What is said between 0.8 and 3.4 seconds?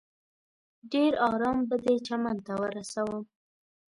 ډېر ارام به دې چمن ته ورسوم.